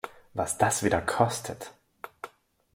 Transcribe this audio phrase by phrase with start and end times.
[0.33, 1.73] Was das wieder kostet!